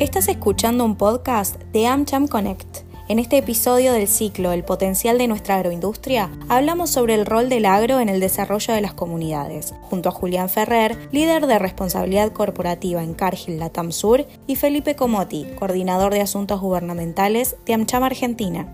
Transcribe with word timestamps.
Estás 0.00 0.28
escuchando 0.28 0.86
un 0.86 0.96
podcast 0.96 1.60
de 1.74 1.86
AmCham 1.86 2.26
Connect. 2.26 2.86
En 3.10 3.18
este 3.18 3.36
episodio 3.36 3.92
del 3.92 4.08
ciclo 4.08 4.50
El 4.50 4.64
potencial 4.64 5.18
de 5.18 5.28
nuestra 5.28 5.56
agroindustria, 5.56 6.30
hablamos 6.48 6.88
sobre 6.88 7.12
el 7.12 7.26
rol 7.26 7.50
del 7.50 7.66
agro 7.66 8.00
en 8.00 8.08
el 8.08 8.18
desarrollo 8.18 8.72
de 8.72 8.80
las 8.80 8.94
comunidades, 8.94 9.74
junto 9.82 10.08
a 10.08 10.12
Julián 10.12 10.48
Ferrer, 10.48 10.96
líder 11.12 11.46
de 11.46 11.58
responsabilidad 11.58 12.32
corporativa 12.32 13.02
en 13.02 13.12
Cargill 13.12 13.58
Latam 13.58 13.92
Sur, 13.92 14.24
y 14.46 14.56
Felipe 14.56 14.96
Comotti, 14.96 15.46
coordinador 15.58 16.14
de 16.14 16.22
asuntos 16.22 16.62
gubernamentales 16.62 17.56
de 17.66 17.74
AmCham 17.74 18.02
Argentina. 18.02 18.72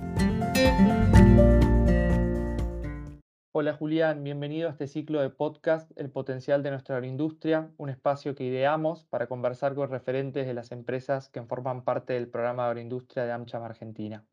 Hola 3.58 3.72
Julián, 3.72 4.22
bienvenido 4.22 4.68
a 4.68 4.72
este 4.72 4.86
ciclo 4.86 5.22
de 5.22 5.30
podcast 5.30 5.90
El 5.96 6.10
potencial 6.10 6.62
de 6.62 6.68
nuestra 6.68 6.96
agroindustria, 6.96 7.70
un 7.78 7.88
espacio 7.88 8.34
que 8.34 8.44
ideamos 8.44 9.06
para 9.06 9.28
conversar 9.28 9.74
con 9.74 9.88
referentes 9.88 10.46
de 10.46 10.52
las 10.52 10.72
empresas 10.72 11.30
que 11.30 11.42
forman 11.42 11.82
parte 11.82 12.12
del 12.12 12.28
programa 12.28 12.64
de 12.64 12.68
agroindustria 12.68 13.24
de 13.24 13.32
AmCham 13.32 13.62
Argentina. 13.62 14.26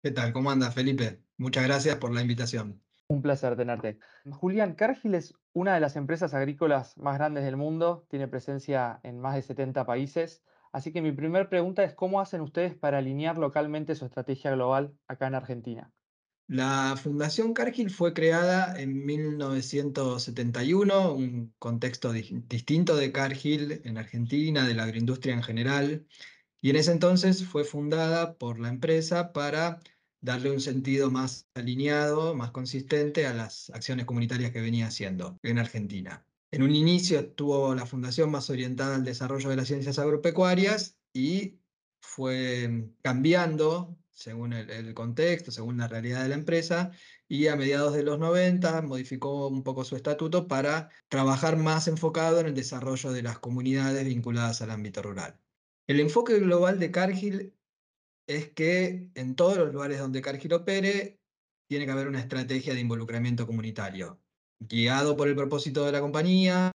¿Qué 0.00 0.12
tal? 0.12 0.32
¿Cómo 0.32 0.52
andas, 0.52 0.72
Felipe? 0.72 1.20
Muchas 1.36 1.64
gracias 1.64 1.96
por 1.96 2.14
la 2.14 2.20
invitación. 2.20 2.80
Un 3.08 3.22
placer 3.22 3.56
tenerte. 3.56 3.98
Julián, 4.30 4.76
Cargill 4.76 5.16
es 5.16 5.34
una 5.52 5.74
de 5.74 5.80
las 5.80 5.96
empresas 5.96 6.32
agrícolas 6.32 6.96
más 6.96 7.18
grandes 7.18 7.42
del 7.42 7.56
mundo, 7.56 8.06
tiene 8.08 8.28
presencia 8.28 9.00
en 9.02 9.18
más 9.18 9.34
de 9.34 9.42
70 9.42 9.84
países, 9.84 10.44
así 10.70 10.92
que 10.92 11.02
mi 11.02 11.10
primera 11.10 11.48
pregunta 11.48 11.82
es 11.82 11.92
cómo 11.92 12.20
hacen 12.20 12.40
ustedes 12.40 12.76
para 12.76 12.98
alinear 12.98 13.36
localmente 13.36 13.96
su 13.96 14.04
estrategia 14.04 14.52
global 14.52 14.94
acá 15.08 15.26
en 15.26 15.34
Argentina. 15.34 15.92
La 16.50 16.96
Fundación 17.00 17.54
Cargill 17.54 17.90
fue 17.90 18.12
creada 18.12 18.74
en 18.76 19.06
1971, 19.06 21.14
un 21.14 21.54
contexto 21.60 22.12
distinto 22.12 22.96
de 22.96 23.12
Cargill 23.12 23.80
en 23.84 23.98
Argentina, 23.98 24.66
de 24.66 24.74
la 24.74 24.82
agroindustria 24.82 25.32
en 25.32 25.44
general, 25.44 26.08
y 26.60 26.70
en 26.70 26.74
ese 26.74 26.90
entonces 26.90 27.44
fue 27.44 27.62
fundada 27.62 28.36
por 28.36 28.58
la 28.58 28.68
empresa 28.68 29.32
para 29.32 29.78
darle 30.20 30.50
un 30.50 30.60
sentido 30.60 31.08
más 31.08 31.46
alineado, 31.54 32.34
más 32.34 32.50
consistente 32.50 33.28
a 33.28 33.32
las 33.32 33.70
acciones 33.70 34.04
comunitarias 34.04 34.50
que 34.50 34.60
venía 34.60 34.88
haciendo 34.88 35.38
en 35.44 35.60
Argentina. 35.60 36.26
En 36.50 36.64
un 36.64 36.74
inicio 36.74 37.20
estuvo 37.20 37.76
la 37.76 37.86
fundación 37.86 38.28
más 38.28 38.50
orientada 38.50 38.96
al 38.96 39.04
desarrollo 39.04 39.50
de 39.50 39.56
las 39.56 39.68
ciencias 39.68 40.00
agropecuarias 40.00 40.96
y 41.12 41.60
fue 42.00 42.88
cambiando 43.02 43.96
según 44.20 44.52
el, 44.52 44.92
contexto, 44.92 45.50
según 45.50 45.78
la 45.78 45.88
realidad 45.88 46.22
de 46.22 46.28
la 46.28 46.34
empresa, 46.34 46.90
y 47.26 47.46
a 47.46 47.56
mediados 47.56 47.94
de 47.94 48.02
los 48.02 48.18
90 48.18 48.82
modificó 48.82 49.48
un 49.48 49.62
poco 49.62 49.82
su 49.82 49.96
estatuto 49.96 50.46
para 50.46 50.90
trabajar 51.08 51.56
más 51.56 51.88
enfocado 51.88 52.38
en 52.38 52.46
el 52.46 52.54
desarrollo 52.54 53.12
de 53.12 53.22
las 53.22 53.38
comunidades 53.38 54.04
vinculadas 54.04 54.60
al 54.60 54.72
ámbito 54.72 55.00
rural. 55.00 55.40
El 55.86 56.00
enfoque 56.00 56.38
global 56.38 56.78
de 56.78 56.90
Cargill 56.90 57.54
es 58.26 58.50
que 58.50 59.08
en 59.14 59.34
todos 59.34 59.56
los 59.56 59.72
lugares 59.72 59.98
donde 59.98 60.20
Cargill 60.20 60.52
opere, 60.52 61.18
tiene 61.66 61.86
que 61.86 61.92
haber 61.92 62.06
una 62.06 62.20
estrategia 62.20 62.74
de 62.74 62.80
involucramiento 62.80 63.46
comunitario, 63.46 64.20
guiado 64.58 65.16
por 65.16 65.28
el 65.28 65.36
propósito 65.36 65.86
de 65.86 65.92
la 65.92 66.00
compañía, 66.00 66.72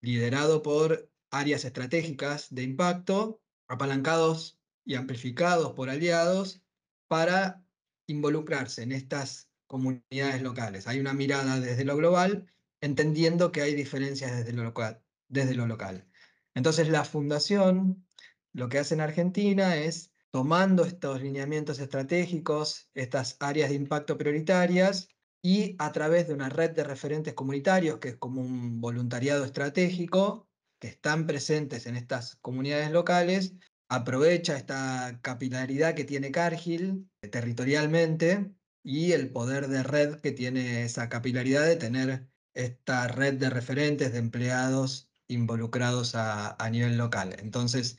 liderado 0.00 0.62
por 0.62 1.10
áreas 1.30 1.66
estratégicas 1.66 2.54
de 2.54 2.62
impacto, 2.62 3.42
apalancados 3.68 4.55
y 4.86 4.94
amplificados 4.94 5.74
por 5.74 5.90
aliados 5.90 6.62
para 7.08 7.62
involucrarse 8.06 8.82
en 8.82 8.92
estas 8.92 9.50
comunidades 9.66 10.40
locales. 10.40 10.86
Hay 10.86 11.00
una 11.00 11.12
mirada 11.12 11.60
desde 11.60 11.84
lo 11.84 11.96
global, 11.96 12.46
entendiendo 12.80 13.52
que 13.52 13.62
hay 13.62 13.74
diferencias 13.74 14.34
desde 14.34 14.52
lo 14.52 14.62
local. 14.62 15.02
Desde 15.28 15.54
lo 15.54 15.66
local. 15.66 16.08
Entonces 16.54 16.88
la 16.88 17.04
fundación 17.04 18.06
lo 18.52 18.68
que 18.68 18.78
hace 18.78 18.94
en 18.94 19.00
Argentina 19.02 19.76
es 19.76 20.12
tomando 20.30 20.84
estos 20.84 21.20
lineamientos 21.20 21.78
estratégicos, 21.78 22.88
estas 22.94 23.36
áreas 23.40 23.70
de 23.70 23.74
impacto 23.74 24.16
prioritarias, 24.16 25.08
y 25.42 25.76
a 25.78 25.92
través 25.92 26.26
de 26.26 26.34
una 26.34 26.48
red 26.48 26.70
de 26.70 26.84
referentes 26.84 27.34
comunitarios, 27.34 27.98
que 27.98 28.08
es 28.08 28.16
como 28.16 28.40
un 28.40 28.80
voluntariado 28.80 29.44
estratégico, 29.44 30.48
que 30.80 30.88
están 30.88 31.26
presentes 31.26 31.86
en 31.86 31.96
estas 31.96 32.36
comunidades 32.36 32.90
locales, 32.90 33.54
aprovecha 33.88 34.56
esta 34.56 35.20
capilaridad 35.22 35.94
que 35.94 36.04
tiene 36.04 36.30
Cargill 36.30 37.08
eh, 37.22 37.28
territorialmente 37.28 38.52
y 38.82 39.12
el 39.12 39.30
poder 39.30 39.68
de 39.68 39.82
red 39.82 40.20
que 40.20 40.32
tiene 40.32 40.84
esa 40.84 41.08
capilaridad 41.08 41.66
de 41.66 41.76
tener 41.76 42.28
esta 42.54 43.08
red 43.08 43.34
de 43.34 43.50
referentes, 43.50 44.12
de 44.12 44.18
empleados 44.18 45.10
involucrados 45.28 46.14
a, 46.14 46.56
a 46.62 46.70
nivel 46.70 46.96
local. 46.96 47.36
Entonces, 47.38 47.98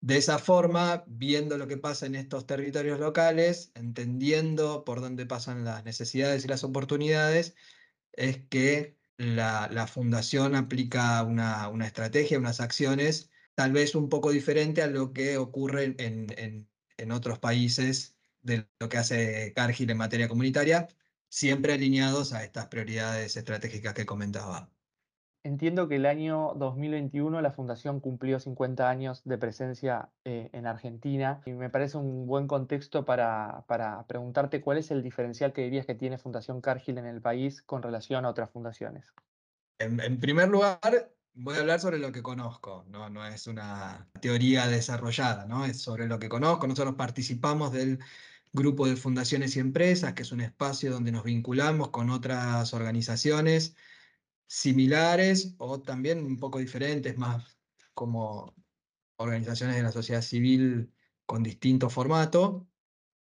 de 0.00 0.16
esa 0.18 0.38
forma, 0.38 1.04
viendo 1.08 1.58
lo 1.58 1.66
que 1.66 1.76
pasa 1.76 2.06
en 2.06 2.14
estos 2.14 2.46
territorios 2.46 3.00
locales, 3.00 3.72
entendiendo 3.74 4.84
por 4.84 5.00
dónde 5.00 5.26
pasan 5.26 5.64
las 5.64 5.84
necesidades 5.84 6.44
y 6.44 6.48
las 6.48 6.64
oportunidades, 6.64 7.56
es 8.12 8.38
que 8.48 8.96
la, 9.16 9.68
la 9.72 9.86
fundación 9.86 10.54
aplica 10.54 11.22
una, 11.24 11.68
una 11.68 11.86
estrategia, 11.86 12.38
unas 12.38 12.60
acciones 12.60 13.30
tal 13.58 13.72
vez 13.72 13.96
un 13.96 14.08
poco 14.08 14.30
diferente 14.30 14.82
a 14.82 14.86
lo 14.86 15.12
que 15.12 15.36
ocurre 15.36 15.96
en, 15.98 16.28
en, 16.96 17.10
otros 17.10 17.40
países 17.40 18.16
de 18.40 18.68
lo 18.78 18.88
que 18.88 18.98
hace 18.98 19.52
Cargill 19.52 19.90
en 19.90 19.96
materia 19.96 20.28
comunitaria, 20.28 20.86
siempre 21.28 21.72
alineados 21.72 22.32
a 22.32 22.44
estas 22.44 22.68
prioridades 22.68 23.36
estratégicas 23.36 23.94
que 23.94 24.06
comentaba. 24.06 24.70
Entiendo 25.42 25.88
que 25.88 25.96
el 25.96 26.06
año 26.06 26.54
2021 26.54 27.40
la 27.40 27.50
Fundación 27.50 27.98
cumplió 27.98 28.38
50 28.38 28.88
años 28.88 29.22
de 29.24 29.38
presencia 29.38 30.08
eh, 30.24 30.50
en 30.52 30.68
Argentina 30.68 31.42
y 31.44 31.50
me 31.50 31.68
parece 31.68 31.96
un 31.96 32.28
buen 32.28 32.46
contexto 32.46 33.04
para, 33.04 33.64
para, 33.66 34.06
preguntarte 34.06 34.60
cuál 34.60 34.78
es 34.78 34.92
el 34.92 35.02
diferencial 35.02 35.52
que 35.52 35.62
dirías 35.62 35.84
que 35.84 35.96
tiene 35.96 36.18
Fundación 36.18 36.60
Cargill 36.60 36.98
en 36.98 37.06
el 37.06 37.20
país 37.20 37.60
con 37.62 37.82
relación 37.82 38.24
a 38.24 38.28
otras 38.28 38.50
fundaciones. 38.50 39.12
En, 39.80 39.98
en 39.98 40.20
primer 40.20 40.48
lugar, 40.48 40.78
voy 41.38 41.56
a 41.56 41.60
hablar 41.60 41.80
sobre 41.80 41.98
lo 41.98 42.10
que 42.12 42.22
conozco, 42.22 42.84
no, 42.88 43.26
es 43.26 43.46
una 43.46 44.08
teoría 44.20 44.66
desarrollada, 44.66 45.46
¿no? 45.46 45.64
es 45.64 45.80
sobre 45.80 46.06
lo 46.08 46.18
que 46.18 46.28
conozco. 46.28 46.66
Nosotros 46.66 46.96
participamos 46.96 47.72
del 47.72 48.00
grupo 48.52 48.86
de 48.88 48.96
fundaciones 48.96 49.56
y 49.56 49.60
empresas, 49.60 50.14
que 50.14 50.22
es 50.22 50.32
un 50.32 50.40
espacio 50.40 50.90
donde 50.92 51.12
nos 51.12 51.24
vinculamos 51.24 51.90
con 51.90 52.10
otras 52.10 52.74
organizaciones 52.74 53.76
similares 54.46 55.54
o 55.58 55.80
también 55.80 56.24
un 56.24 56.38
poco 56.38 56.58
diferentes, 56.58 57.16
más 57.18 57.58
como 57.94 58.54
organizaciones 59.16 59.76
de 59.76 59.82
la 59.82 59.92
sociedad 59.92 60.22
civil 60.22 60.92
con 61.26 61.42
distinto 61.42 61.90
formato. 61.90 62.68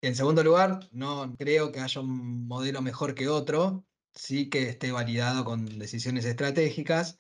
En 0.03 0.15
segundo 0.15 0.45
lugar, 0.45 0.89
no 0.93 1.35
creo 1.39 1.73
que 1.73 1.81
haya 1.81 2.01
un 2.01 2.47
modelo 2.47 2.83
mejor 2.83 3.15
que 3.15 3.29
otro, 3.29 3.87
sí 4.15 4.51
que 4.51 4.69
esté 4.69 4.93
validado 4.93 5.45
con 5.45 5.67
decisiones 5.79 6.25
estratégicas 6.27 7.19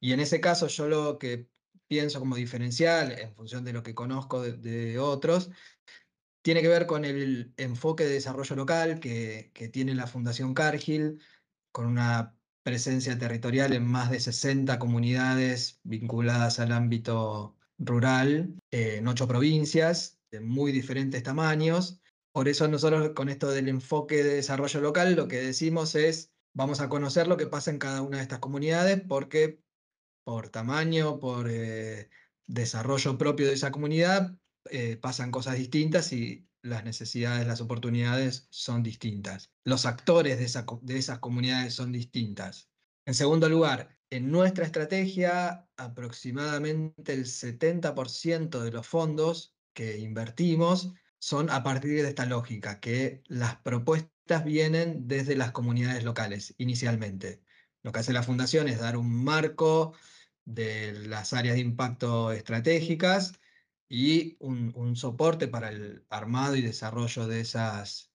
y 0.00 0.12
en 0.12 0.20
ese 0.20 0.40
caso 0.40 0.66
yo 0.68 0.88
lo 0.88 1.18
que 1.18 1.48
pienso 1.88 2.20
como 2.20 2.36
diferencial, 2.36 3.12
en 3.18 3.34
función 3.34 3.64
de 3.64 3.72
lo 3.72 3.82
que 3.82 3.94
conozco 3.94 4.42
de, 4.42 4.98
otros, 4.98 5.50
tiene 6.42 6.62
que 6.62 6.68
ver 6.68 6.86
con 6.86 7.04
el 7.04 7.52
enfoque 7.56 8.04
de 8.04 8.14
desarrollo 8.14 8.56
local 8.56 9.00
que, 9.00 9.50
tiene 9.72 9.94
la 9.94 10.06
Fundación 10.06 10.54
Cargill, 10.54 11.20
con 11.72 11.86
una 11.86 12.36
presencia 12.62 13.18
territorial 13.18 13.72
en 13.72 13.86
más 13.86 14.10
de 14.10 14.20
60 14.20 14.78
comunidades 14.78 15.80
vinculadas 15.82 16.58
al 16.60 16.72
ámbito 16.72 17.56
rural, 17.78 18.54
eh, 18.70 18.96
en 18.98 19.08
ocho 19.08 19.26
provincias, 19.26 20.18
de 20.30 20.40
muy 20.40 20.72
diferentes 20.72 21.22
tamaños. 21.22 22.00
Por 22.32 22.48
eso 22.48 22.68
nosotros 22.68 23.10
con 23.14 23.28
esto 23.30 23.50
del 23.50 23.68
enfoque 23.68 24.22
de 24.22 24.34
desarrollo 24.34 24.80
local 24.80 25.14
lo 25.14 25.28
que 25.28 25.40
decimos 25.40 25.94
es, 25.94 26.32
vamos 26.54 26.80
a 26.80 26.88
conocer 26.88 27.26
lo 27.26 27.36
que 27.36 27.46
pasa 27.46 27.70
en 27.70 27.78
cada 27.78 28.02
una 28.02 28.18
de 28.18 28.24
estas 28.24 28.40
comunidades 28.40 29.00
porque 29.08 29.62
por 30.28 30.50
tamaño, 30.50 31.18
por 31.18 31.48
eh, 31.48 32.10
desarrollo 32.46 33.16
propio 33.16 33.46
de 33.46 33.54
esa 33.54 33.70
comunidad, 33.70 34.36
eh, 34.70 34.98
pasan 34.98 35.30
cosas 35.30 35.56
distintas 35.56 36.12
y 36.12 36.46
las 36.60 36.84
necesidades, 36.84 37.46
las 37.46 37.62
oportunidades 37.62 38.46
son 38.50 38.82
distintas. 38.82 39.50
Los 39.64 39.86
actores 39.86 40.38
de, 40.38 40.64
de 40.82 40.98
esas 40.98 41.18
comunidades 41.20 41.72
son 41.72 41.92
distintas. 41.92 42.68
En 43.06 43.14
segundo 43.14 43.48
lugar, 43.48 43.88
en 44.10 44.30
nuestra 44.30 44.66
estrategia, 44.66 45.66
aproximadamente 45.78 47.14
el 47.14 47.24
70% 47.24 48.60
de 48.60 48.70
los 48.70 48.86
fondos 48.86 49.56
que 49.72 49.96
invertimos 49.96 50.92
son 51.18 51.48
a 51.48 51.62
partir 51.62 52.02
de 52.02 52.08
esta 52.10 52.26
lógica, 52.26 52.80
que 52.80 53.22
las 53.28 53.56
propuestas 53.62 54.44
vienen 54.44 55.08
desde 55.08 55.36
las 55.36 55.52
comunidades 55.52 56.04
locales 56.04 56.54
inicialmente. 56.58 57.40
Lo 57.82 57.92
que 57.92 58.00
hace 58.00 58.12
la 58.12 58.22
fundación 58.22 58.68
es 58.68 58.78
dar 58.78 58.98
un 58.98 59.24
marco 59.24 59.94
de 60.48 60.92
las 61.06 61.34
áreas 61.34 61.56
de 61.56 61.60
impacto 61.60 62.32
estratégicas 62.32 63.38
y 63.88 64.36
un, 64.40 64.96
soporte 64.96 65.48
para 65.48 65.70
el 65.70 66.04
armado 66.10 66.56
y 66.56 66.62
desarrollo 66.62 67.26
de 67.26 67.40
esas, 67.40 68.12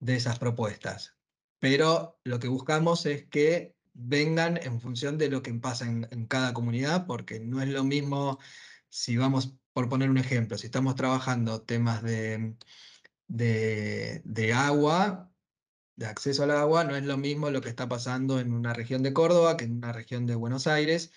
de 0.00 0.16
esas 0.16 0.38
propuestas. 0.38 1.16
Pero 1.58 2.20
lo 2.24 2.38
que 2.38 2.48
buscamos 2.48 3.06
es 3.06 3.26
que 3.26 3.76
vengan 3.92 4.58
en 4.58 4.80
función 4.80 5.18
de 5.18 5.28
lo 5.28 5.42
que 5.42 5.52
pasa 5.54 5.86
en, 5.86 6.26
cada 6.26 6.54
comunidad, 6.54 7.06
porque 7.06 7.40
no 7.40 7.60
es 7.62 7.68
lo 7.68 7.84
mismo 7.84 8.38
si 8.88 9.16
vamos, 9.16 9.56
por 9.72 9.88
poner 9.88 10.10
un 10.10 10.18
ejemplo, 10.18 10.58
si 10.58 10.66
estamos 10.66 10.94
trabajando 10.94 11.62
temas 11.62 12.02
de, 12.02 12.56
de, 13.28 14.52
agua, 14.54 15.32
de 15.96 16.06
acceso 16.06 16.44
al 16.44 16.52
agua, 16.52 16.84
no 16.84 16.96
es 16.96 17.04
lo 17.04 17.16
mismo 17.16 17.50
lo 17.50 17.60
que 17.60 17.68
está 17.68 17.88
pasando 17.88 18.40
en 18.40 18.52
una 18.52 18.74
región 18.74 19.02
de 19.02 19.12
Córdoba 19.12 19.56
que 19.56 19.64
en 19.64 19.76
una 19.76 19.92
región 19.92 20.26
de 20.26 20.36
Buenos 20.36 20.66
Aires. 20.66 21.12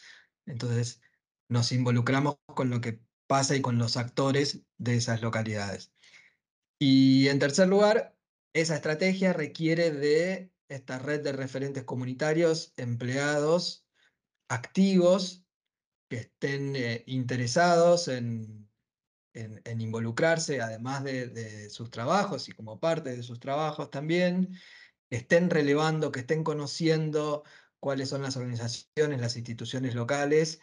Entonces 0.48 1.02
nos 1.50 1.72
involucramos 1.72 2.38
con 2.56 2.70
lo 2.70 2.82
que 2.82 3.00
pasa 3.28 3.56
y 3.56 3.62
con 3.62 3.78
los 3.78 3.98
actores 3.98 4.62
de 4.78 4.96
esas 4.96 5.22
localidades. 5.22 5.92
Y 6.80 7.28
en 7.28 7.40
tercer 7.40 7.68
lugar, 7.68 8.16
esa 8.54 8.76
estrategia 8.76 9.34
requiere 9.34 9.92
de 9.92 10.52
esta 10.70 11.00
red 11.00 11.22
de 11.22 11.32
referentes 11.32 11.84
comunitarios, 11.84 12.74
empleados, 12.78 13.86
activos, 14.50 15.44
que 16.10 16.18
estén 16.18 16.76
eh, 16.76 17.04
interesados 17.08 18.08
en, 18.08 18.66
involucrarse, 19.78 20.62
además 20.62 21.04
de, 21.04 21.70
sus 21.70 21.92
trabajos 21.92 22.50
y 22.50 22.54
como 22.54 22.80
parte 22.80 23.16
de 23.16 23.22
sus 23.22 23.40
trabajos 23.40 23.92
también, 23.92 24.58
que 25.10 25.18
estén 25.18 25.52
relevando, 25.52 26.12
que 26.12 26.22
estén 26.22 26.44
conociendo 26.44 27.44
cuáles 27.88 28.10
son 28.10 28.22
las 28.22 28.36
organizaciones, 28.36 29.22
las 29.22 29.38
instituciones 29.38 29.95
locales 29.95 30.60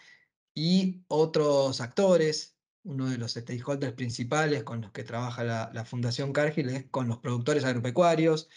y 0.54 1.04
otros 1.08 1.80
actores. 1.80 2.54
Uno 2.82 3.08
de 3.08 3.16
los 3.16 3.32
stakeholders 3.32 3.94
principales 3.94 4.62
con 4.62 4.82
los 4.82 4.92
que 4.92 5.04
trabaja 5.04 5.42
la, 5.42 5.84
Fundación 5.86 6.34
Cargill 6.34 6.68
es 6.68 6.84
con 6.90 7.08
los 7.08 7.20
productores 7.20 7.64
agropecuarios, 7.64 8.50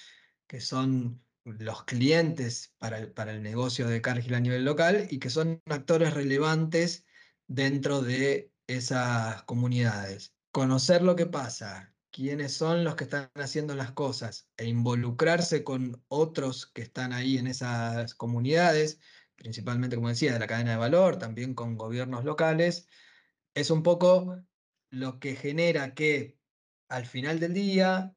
que 0.48 0.60
son 0.60 1.24
los 1.46 1.86
clientes 1.86 2.74
para 2.78 3.00
el, 3.00 3.14
para 3.14 3.32
el 3.32 3.42
negocio 3.42 3.88
de 3.88 4.02
Cargill 4.02 4.36
a 4.36 4.42
nivel 4.42 4.66
local 4.66 5.08
y 5.10 5.20
que 5.20 5.30
son 5.30 5.62
actores 5.70 6.14
relevantes 6.14 7.06
dentro 7.48 8.02
de 8.02 8.52
esas 8.68 9.44
comunidades. 9.44 10.36
Conocer 10.52 11.04
lo 11.04 11.16
que 11.16 11.26
pasa, 11.26 11.96
quiénes 12.18 12.54
son 12.54 12.84
los 12.84 12.96
que 12.96 13.04
están 13.04 13.30
haciendo 13.36 13.76
las 13.76 13.92
cosas 13.92 14.50
e 14.58 14.66
involucrarse 14.66 15.64
con 15.64 16.04
otros 16.08 16.66
que 16.66 16.82
están 16.82 17.14
ahí 17.14 17.38
en 17.38 17.46
esas 17.46 18.16
comunidades, 18.16 19.00
principalmente, 19.36 19.98
como 19.98 20.10
decía, 20.10 20.34
de 20.34 20.40
la 20.40 20.48
cadena 20.48 20.72
de 20.72 20.78
valor, 20.78 21.20
también 21.20 21.54
con 21.54 21.78
gobiernos 21.78 22.26
locales, 22.26 22.88
es 23.54 23.70
un 23.70 23.84
poco 23.84 24.36
lo 24.90 25.20
que 25.20 25.36
genera 25.36 25.94
que 25.94 26.40
al 26.90 27.06
final 27.06 27.40
del 27.40 27.54
día 27.54 28.16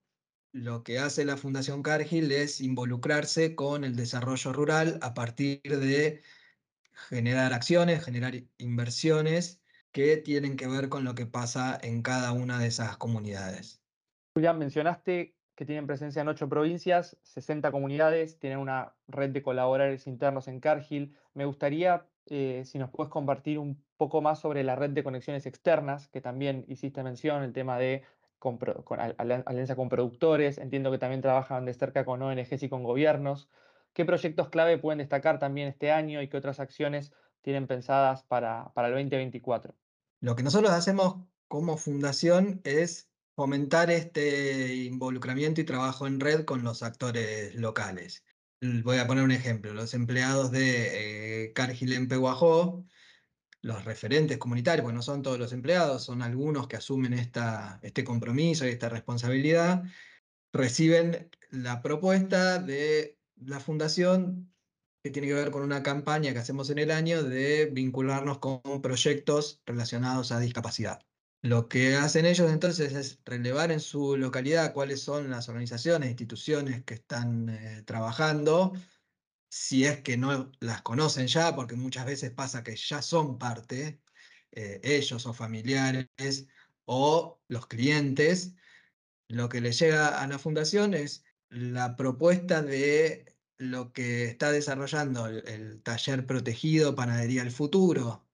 lo 0.53 0.83
que 0.83 0.99
hace 0.99 1.27
la 1.27 1.37
Fundación 1.37 1.83
Cargill 1.83 2.33
es 2.33 2.63
involucrarse 2.63 3.55
con 3.55 3.85
el 3.85 3.97
desarrollo 3.97 4.55
rural 4.55 4.99
a 5.03 5.13
partir 5.13 5.61
de 5.63 6.23
generar 7.11 7.53
acciones, 7.53 8.05
generar 8.05 8.35
inversiones 8.59 9.61
que 9.93 10.17
tienen 10.17 10.57
que 10.57 10.69
ver 10.69 10.89
con 10.89 11.05
lo 11.05 11.15
que 11.15 11.27
pasa 11.27 11.79
en 11.83 12.03
cada 12.03 12.33
una 12.33 12.59
de 12.59 12.69
esas 12.69 12.97
comunidades. 12.97 13.80
Julián, 14.35 14.59
mencionaste 14.59 15.35
que 15.55 15.67
tienen 15.67 15.87
presencia 15.87 16.23
en 16.23 16.29
ocho 16.29 16.49
provincias, 16.49 17.19
60 17.23 17.71
comunidades, 17.71 18.39
tienen 18.39 18.59
una 18.59 18.95
red 19.09 19.31
de 19.31 19.43
colaboradores 19.43 20.07
internos 20.07 20.49
en 20.49 20.61
Cargill. 20.61 21.15
Me 21.35 21.45
gustaría 21.45 22.07
eh, 22.27 22.63
si 22.65 22.79
nos 22.79 22.91
puedes 22.91 23.11
compartir 23.11 23.59
un 23.59 23.83
poco 23.97 24.23
más 24.23 24.39
sobre 24.39 24.63
la 24.63 24.77
red 24.77 24.91
de 24.91 25.03
conexiones 25.03 25.47
externas, 25.47 26.09
que 26.09 26.21
también 26.21 26.65
hiciste 26.69 27.03
mención, 27.03 27.43
el 27.43 27.53
tema 27.53 27.79
de 27.79 28.05
alianza 29.19 29.77
con 29.77 29.89
productores, 29.89 30.59
entiendo 30.59 30.91
que 30.91 30.99
también 30.99 31.21
trabajan 31.21 31.65
de 31.67 31.75
cerca 31.75 32.05
con 32.05 32.23
ONGs 32.23 32.63
y 32.63 32.69
con 32.69 32.85
gobiernos. 32.85 33.51
¿Qué 33.93 34.05
proyectos 34.05 34.49
clave 34.49 34.79
pueden 34.79 34.99
destacar 34.99 35.39
también 35.39 35.69
este 35.69 35.91
año 35.91 36.23
y 36.23 36.29
qué 36.29 36.37
otras 36.37 36.61
acciones 36.61 37.13
tienen 37.43 37.67
pensadas 37.67 38.23
para, 38.23 38.73
para 38.73 38.89
el 38.89 38.95
2024? 38.95 39.75
Lo 40.21 40.37
que 40.37 40.43
nosotros 40.43 40.71
hacemos 40.71 41.17
como 41.49 41.77
fundación 41.77 42.61
es 42.65 43.10
fomentar 43.41 43.91
este 43.91 44.75
involucramiento 44.75 45.63
y 45.63 45.65
trabajo 45.65 46.07
en 46.07 46.21
red 46.21 46.45
con 46.45 46.63
los 46.63 46.83
actores 46.83 47.55
locales. 47.55 48.23
Voy 48.61 48.99
a 48.99 49.07
poner 49.07 49.25
un 49.25 49.31
ejemplo, 49.31 49.73
los 49.73 49.95
empleados 49.95 50.51
de 50.51 51.45
eh, 51.47 51.53
Cargill 51.55 51.95
en 51.95 52.07
Pehuajó 52.07 52.85
los 53.63 53.83
referentes 53.87 54.37
comunitarios, 54.37 54.83
porque 54.83 54.97
no 54.97 55.01
son 55.01 55.23
todos 55.23 55.39
los 55.39 55.55
empleados, 55.55 56.05
son 56.05 56.21
algunos 56.21 56.69
que 56.69 56.77
asumen 56.77 57.15
este 57.15 58.05
compromiso 58.05 58.67
y 58.67 58.71
esta 58.73 58.91
responsabilidad, 58.91 59.85
reciben 60.53 61.31
la 61.49 61.81
propuesta 61.81 62.59
de 62.59 63.19
la 63.37 63.59
fundación 63.59 64.53
que 65.03 65.11
tiene 65.11 65.29
que 65.29 65.35
ver 65.35 65.51
con 65.51 65.63
una 65.63 65.83
campaña 65.83 66.35
que 66.35 66.41
hacemos 66.41 66.69
en 66.69 66.79
el 66.79 66.91
año 66.91 67.23
de 67.23 67.71
vincularnos 67.73 68.37
con 68.39 68.83
proyectos 68.83 69.63
relacionados 69.65 70.31
a 70.31 70.41
discapacidad. 70.41 71.01
Lo 71.43 71.69
que 71.69 71.97
hacen 71.97 72.27
ellos 72.27 72.51
entonces 72.51 72.93
es 72.93 73.21
relevar 73.25 73.73
en 73.73 73.81
su 73.81 74.17
localidad 74.17 74.75
cuáles 74.75 75.03
son 75.03 75.31
las 75.31 75.49
organizaciones, 75.49 76.11
instituciones 76.11 76.85
que 76.85 76.95
están 76.95 77.49
eh, 77.49 77.83
trabajando 77.87 78.73
si 79.51 79.85
es 79.85 80.01
que 80.03 80.17
no 80.17 80.53
las 80.61 80.83
conocen 80.83 81.27
ya, 81.27 81.55
porque 81.57 81.77
muchas 81.77 82.07
veces 82.07 82.31
pasa 82.31 82.63
que 82.63 82.77
ya 82.77 83.03
son 83.03 83.39
parte, 83.39 84.01
eh, 84.53 84.81
ellos 84.83 85.27
o 85.27 85.35
familiares 85.35 86.47
o 86.87 87.41
los 87.49 87.67
clientes, 87.67 88.55
lo 89.29 89.49
que 89.49 89.61
les 89.61 89.79
llega 89.79 90.21
a 90.23 90.27
la 90.27 90.39
fundación 90.39 90.95
es 90.95 91.25
la 91.49 91.97
propuesta 91.97 92.63
de 92.63 93.37
lo 93.59 93.93
que 93.93 94.25
está 94.27 94.53
desarrollando 94.53 95.27
el, 95.27 95.83
taller 95.83 96.27
protegido 96.27 96.95
Panadería 96.95 97.43
del 97.43 97.53
Futuro 97.53 98.27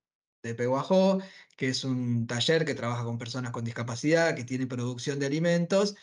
de 0.46 0.54
Peguajó, 0.54 1.20
que 1.56 1.68
es 1.68 1.84
un 1.84 2.26
taller 2.26 2.64
que 2.64 2.74
trabaja 2.74 3.04
con 3.04 3.18
personas 3.18 3.52
con 3.52 3.64
discapacidad, 3.64 4.34
que 4.36 4.44
tiene 4.44 4.66
producción 4.66 5.18
de 5.18 5.26
alimentos 5.26 5.96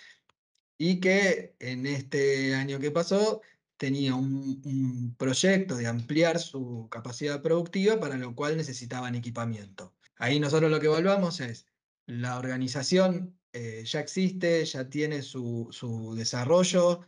y 0.78 1.00
que 1.00 1.56
en 1.60 1.86
este 1.86 2.56
año 2.56 2.80
que 2.80 2.92
pasó 2.92 3.42
tenía 3.78 4.16
un, 4.16 5.16
proyecto 5.18 5.76
de 5.76 5.88
ampliar 5.88 6.40
su 6.40 6.88
capacidad 6.90 7.42
productiva, 7.42 8.00
para 8.00 8.18
lo 8.18 8.36
cual 8.36 8.58
necesitaban 8.58 9.16
equipamiento. 9.16 9.94
Ahí 10.18 10.40
nosotros 10.40 10.72
lo 10.72 10.80
que 10.80 10.88
evaluamos 10.88 11.40
es, 11.42 11.66
la 12.06 12.38
organización 12.38 13.38
eh, 13.54 13.84
ya 13.86 14.00
existe, 14.00 14.64
ya 14.66 14.90
tiene 14.90 15.22
su, 15.22 15.68
su, 15.72 16.16
desarrollo, 16.16 17.02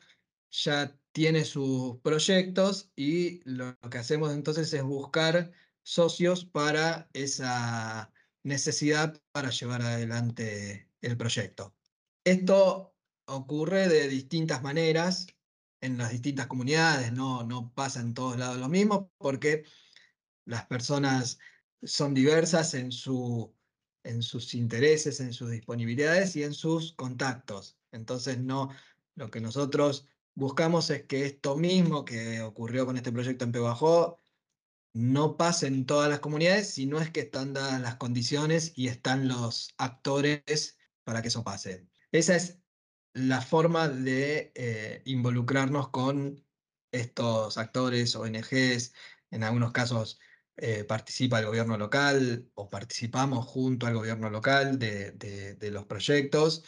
ya 0.52 0.98
tiene 1.12 1.46
sus 1.46 1.98
proyectos 2.02 2.92
y 2.96 3.42
lo 3.50 3.78
que 3.90 3.98
hacemos 3.98 4.34
entonces 4.34 4.74
es 4.74 4.84
buscar 4.84 5.52
socios 5.86 6.46
para 6.46 7.08
esa 7.14 8.12
necesidad 8.44 9.22
para 9.32 9.52
llevar 9.52 9.84
adelante 9.84 10.90
el 11.02 11.16
proyecto. 11.16 11.76
Esto 12.24 12.96
ocurre 13.28 13.88
de 13.88 14.10
distintas 14.10 14.64
maneras 14.64 15.28
en 15.82 16.00
las 16.00 16.12
distintas 16.12 16.48
comunidades, 16.48 17.14
no, 17.14 17.44
no 17.44 17.72
pasa 17.74 18.02
en 18.02 18.16
todos 18.16 18.38
lados 18.38 18.58
lo 18.58 18.68
mismo, 18.68 19.12
porque 19.20 19.64
las 20.46 20.66
personas 20.66 21.38
son 21.84 22.16
diversas 22.16 22.74
en, 22.74 22.92
su, 22.92 23.54
en 24.04 24.24
sus 24.24 24.56
intereses, 24.56 25.20
en 25.20 25.34
sus 25.34 25.52
disponibilidades 25.52 26.36
y 26.36 26.44
en 26.44 26.56
sus 26.56 26.94
contactos. 26.94 27.78
Entonces, 27.92 28.40
no, 28.40 28.72
lo 29.14 29.30
que 29.30 29.40
nosotros 29.40 30.08
buscamos 30.34 30.90
es 30.90 31.04
que 31.04 31.28
esto 31.28 31.56
mismo 31.56 32.06
que 32.06 32.42
ocurrió 32.42 32.88
con 32.88 32.98
este 32.98 33.12
proyecto 33.12 33.46
en 33.46 33.52
Pebajó 33.52 34.20
no 34.96 35.36
pase 35.36 35.68
en 35.68 35.86
todas 35.86 36.10
las 36.10 36.22
comunidades, 36.22 36.72
sino 36.72 37.02
es 37.02 37.12
que 37.12 37.20
están 37.22 37.54
dadas 37.54 37.82
las 37.82 37.98
condiciones 37.98 38.72
y 38.76 38.88
están 38.88 39.28
los 39.28 39.74
actores 39.78 40.78
para 41.04 41.22
que 41.22 41.28
eso 41.28 41.44
pase. 41.44 41.86
Esa 42.14 42.36
es 42.38 42.60
la 43.14 43.42
forma 43.42 43.90
de 43.90 44.54
eh, 44.56 45.02
involucrarnos 45.06 45.90
con 45.90 46.42
estos 46.92 47.58
actores, 47.58 48.16
ONGs, 48.16 48.94
en 49.32 49.44
algunos 49.44 49.74
casos 49.74 50.18
eh, 50.58 50.86
participa 50.86 51.40
el 51.40 51.48
gobierno 51.48 51.78
local 51.78 52.50
o 52.54 52.70
participamos 52.70 53.46
junto 53.46 53.88
al 53.88 53.96
gobierno 53.96 54.30
local 54.30 54.80
de, 54.80 55.58
los 55.72 55.86
proyectos 55.86 56.64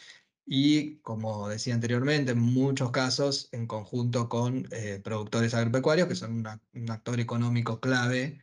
y, 0.49 0.99
como 0.99 1.49
decía 1.49 1.73
anteriormente, 1.73 2.31
en 2.31 2.39
muchos 2.39 2.91
casos 2.91 3.49
en 3.51 3.67
conjunto 3.67 4.29
con 4.29 4.65
eh, 4.71 5.01
productores 5.03 5.53
agropecuarios, 5.53 6.07
que 6.07 6.15
son 6.15 6.47
un 6.73 6.89
actor 6.91 7.19
económico 7.19 7.81
clave 7.81 8.39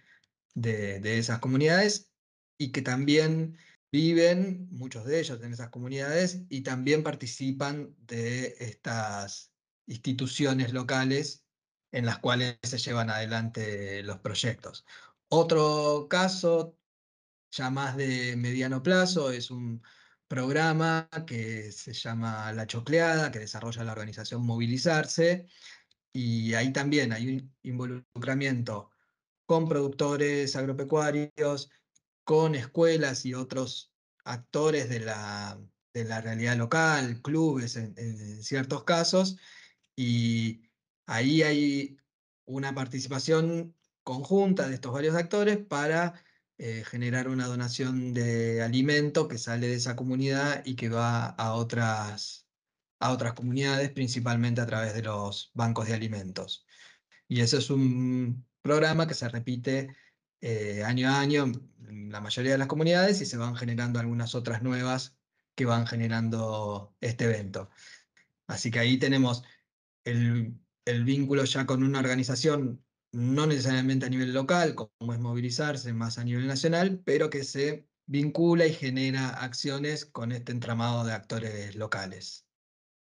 de, 0.55 1.01
de 1.01 1.19
esas 1.19 1.39
comunidades 1.39 2.13
y 2.59 2.73
que 2.73 2.83
también 2.83 3.57
viven, 3.91 4.69
muchos 4.71 5.07
de 5.07 5.19
ellos 5.19 5.43
en 5.43 5.55
esas 5.55 5.71
comunidades, 5.71 6.43
y 6.51 6.61
también 6.61 7.03
participan 7.03 7.97
de 8.07 8.55
estas 8.59 9.51
instituciones 9.87 10.75
locales 10.75 11.47
en 11.91 12.05
las 12.05 12.19
cuales 12.19 12.59
se 12.63 12.77
llevan 12.77 13.09
adelante 13.09 14.03
los 14.03 14.19
proyectos. 14.19 14.85
Otro 15.29 16.07
caso, 16.11 16.77
ya 17.51 17.71
más 17.71 17.97
de 17.97 18.37
mediano 18.37 18.83
plazo, 18.83 19.31
es 19.31 19.51
un 19.51 19.83
programa 20.35 21.09
que 21.29 21.71
se 21.71 21.93
llama 21.93 22.53
La 22.53 22.67
Chocleada, 22.67 23.31
que 23.31 23.39
desarrolla 23.39 23.85
la 23.85 23.93
organización 23.93 24.45
Movilizarse, 24.45 25.47
y 26.13 26.55
ahí 26.55 26.73
también 26.73 27.13
hay 27.13 27.29
un 27.29 27.55
involucramiento 27.63 28.91
con 29.47 29.69
productores 29.69 30.57
agropecuarios, 30.57 31.71
con 32.25 32.57
escuelas 32.57 33.25
y 33.25 33.35
otros 33.35 33.93
actores 34.25 34.89
de 34.89 35.01
la, 35.01 35.57
de 35.93 36.05
la 36.05 36.21
realidad 36.21 36.57
local, 36.57 37.23
clubes 37.23 37.77
en, 37.77 38.43
ciertos 38.43 38.83
casos, 38.83 39.37
y 39.95 40.63
ahí 41.07 41.43
hay 41.43 41.97
una 42.45 42.75
participación 42.75 43.73
conjunta 44.03 44.69
de 44.69 44.75
estos 44.75 44.93
varios 44.93 45.15
actores 45.15 45.59
para 45.59 46.21
eh, 46.59 46.85
generar 46.85 47.29
una 47.29 47.47
donación 47.47 48.15
de 48.15 48.63
alimento 48.63 49.29
que 49.29 49.39
sale 49.39 49.67
de 49.69 49.75
esa 49.75 49.97
comunidad 49.97 50.63
y 50.65 50.77
que 50.77 50.89
va 50.89 51.27
a 51.27 51.55
otras, 51.55 52.47
a 53.01 53.11
otras 53.13 53.35
comunidades, 53.35 53.91
principalmente 53.91 54.61
a 54.61 54.67
través 54.67 54.95
de 54.95 55.03
los 55.03 55.51
bancos 55.55 55.87
de 55.89 55.95
alimentos. 55.95 56.67
Y 57.29 57.41
eso 57.41 57.59
es 57.59 57.71
un 57.71 58.47
programa 58.63 59.07
que 59.07 59.15
se 59.15 59.29
repite 59.29 59.97
eh, 60.41 60.85
año 60.85 61.09
a 61.09 61.21
año 61.21 61.45
en 61.89 62.11
la 62.13 62.21
mayoría 62.21 62.53
de 62.53 62.59
las 62.59 62.69
comunidades 62.69 63.21
y 63.21 63.27
se 63.27 63.37
van 63.37 63.57
generando 63.57 63.99
algunas 63.99 64.35
otras 64.35 64.63
nuevas 64.63 65.17
que 65.55 65.65
van 65.65 65.87
generando 65.87 66.95
este 67.01 67.25
evento. 67.25 67.71
Así 68.47 68.71
que 68.71 68.79
ahí 68.79 68.99
tenemos 68.99 69.43
el, 70.05 70.59
el 70.85 71.05
vínculo 71.05 71.45
ya 71.45 71.67
con 71.67 71.83
una 71.83 72.01
organización, 72.01 72.85
no 73.15 73.47
necesariamente 73.47 74.07
a 74.07 74.11
nivel 74.11 74.35
local, 74.35 74.75
como 74.75 75.13
es 75.13 75.21
movilizarse, 75.21 75.93
más 75.93 76.19
a 76.19 76.25
nivel 76.25 76.47
nacional, 76.47 77.01
pero 77.05 77.31
que 77.31 77.45
se 77.45 77.87
vincula 78.07 78.67
y 78.67 78.73
genera 78.73 79.29
acciones 79.31 80.05
con 80.05 80.33
este 80.33 80.53
entramado 80.53 81.05
de 81.05 81.13
actores 81.13 81.77
locales. 81.77 82.47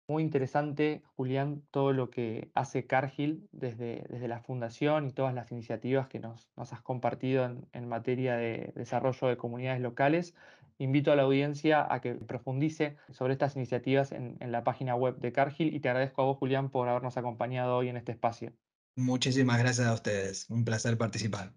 Muy 0.08 0.24
interesante, 0.24 1.02
Julián, 1.14 1.62
todo 1.70 1.92
lo 1.92 2.10
que 2.10 2.50
hace 2.54 2.84
Cargill 2.84 3.48
desde, 3.52 4.04
desde 4.08 4.26
la 4.26 4.40
fundación 4.40 5.06
y 5.06 5.12
todas 5.12 5.32
las 5.32 5.52
iniciativas 5.52 6.08
que 6.08 6.18
nos, 6.18 6.50
has 6.56 6.82
compartido 6.82 7.44
en, 7.72 7.88
materia 7.88 8.34
de 8.34 8.72
desarrollo 8.74 9.28
de 9.28 9.36
comunidades 9.36 9.80
locales. 9.80 10.34
Invito 10.78 11.12
a 11.12 11.16
la 11.16 11.22
audiencia 11.22 11.86
a 11.88 12.00
que 12.00 12.14
profundice 12.14 12.96
sobre 13.10 13.34
estas 13.34 13.54
iniciativas 13.54 14.10
en, 14.10 14.36
en 14.40 14.50
la 14.50 14.64
página 14.64 14.96
web 14.96 15.16
de 15.18 15.30
Cargill 15.30 15.72
y 15.72 15.78
te 15.78 15.88
agradezco 15.88 16.22
a 16.22 16.24
vos, 16.24 16.38
Julián, 16.38 16.70
por 16.70 16.88
habernos 16.88 17.16
acompañado 17.16 17.76
hoy 17.76 17.88
en 17.88 17.96
este 17.96 18.10
espacio. 18.10 18.52
Muchísimas 18.96 19.58
gracias 19.58 19.86
a 19.86 19.94
ustedes, 19.94 20.46
un 20.50 20.64
placer 20.64 20.98
participar. 20.98 21.54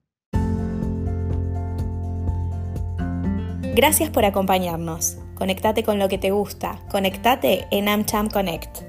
Gracias 3.76 4.12
por 4.12 4.24
acompañarnos. 4.24 5.18
Conectate 5.34 5.84
con 5.84 5.98
lo 5.98 6.08
que 6.08 6.20
te 6.20 6.30
gusta. 6.30 6.80
Conectate 6.92 7.66
en 7.72 7.90
AmCham 7.90 8.30
Connect. 8.30 8.84